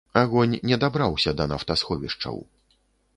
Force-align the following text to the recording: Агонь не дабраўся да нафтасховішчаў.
Агонь 0.21 0.53
не 0.69 0.77
дабраўся 0.83 1.33
да 1.41 1.47
нафтасховішчаў. 1.51 2.41